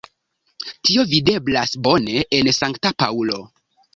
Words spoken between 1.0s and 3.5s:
videblas bone en Sankta Paŭlo.